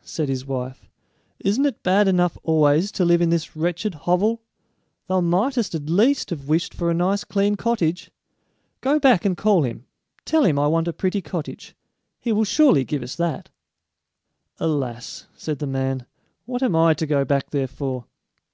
[0.00, 0.88] said his wife;
[1.40, 4.40] "isn't it bad enough always to live in this wretched hovel?
[5.06, 8.10] Thou mightest at least have wished for a nice clean cottage.
[8.80, 9.84] Go back and call him;
[10.24, 11.76] tell him I want a pretty cottage;
[12.18, 13.50] he will surely give us that!"
[14.58, 16.06] "Alas," said the man,
[16.46, 18.06] "what am I to go back there for?"